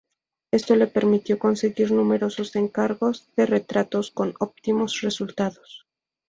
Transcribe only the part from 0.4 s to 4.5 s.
Esto le permitió conseguir numerosos encargos de retratos, con